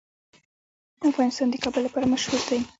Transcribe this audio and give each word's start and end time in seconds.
افغانستان 1.11 1.47
د 1.49 1.55
کابل 1.63 1.81
لپاره 1.87 2.11
مشهور 2.13 2.41
دی. 2.47 2.59